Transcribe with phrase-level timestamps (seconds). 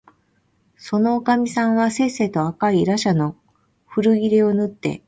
[0.77, 3.37] そのおかみさんはせっせと赤いらしゃの
[3.85, 4.99] 古切れをぬって、